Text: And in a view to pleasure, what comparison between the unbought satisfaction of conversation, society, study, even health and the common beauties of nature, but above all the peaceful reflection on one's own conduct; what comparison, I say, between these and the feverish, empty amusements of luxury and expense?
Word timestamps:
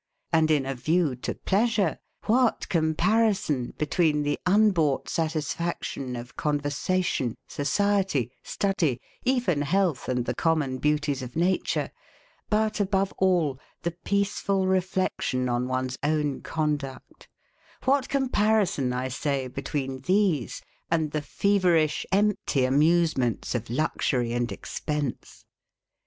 And 0.33 0.49
in 0.49 0.65
a 0.65 0.73
view 0.73 1.15
to 1.17 1.35
pleasure, 1.35 1.99
what 2.25 2.67
comparison 2.69 3.75
between 3.77 4.23
the 4.23 4.39
unbought 4.47 5.07
satisfaction 5.07 6.15
of 6.15 6.35
conversation, 6.35 7.35
society, 7.47 8.31
study, 8.41 8.99
even 9.25 9.61
health 9.61 10.09
and 10.09 10.25
the 10.25 10.33
common 10.33 10.79
beauties 10.79 11.21
of 11.21 11.35
nature, 11.35 11.91
but 12.49 12.79
above 12.79 13.13
all 13.19 13.59
the 13.83 13.91
peaceful 13.91 14.65
reflection 14.65 15.47
on 15.47 15.67
one's 15.67 15.99
own 16.01 16.41
conduct; 16.41 17.27
what 17.85 18.09
comparison, 18.09 18.93
I 18.93 19.07
say, 19.07 19.47
between 19.47 19.99
these 19.99 20.63
and 20.89 21.11
the 21.11 21.21
feverish, 21.21 22.07
empty 22.11 22.65
amusements 22.65 23.53
of 23.53 23.69
luxury 23.69 24.33
and 24.33 24.51
expense? 24.51 25.45